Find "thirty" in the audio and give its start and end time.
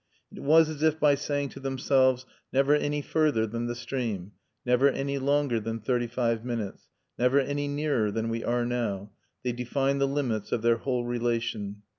5.79-6.07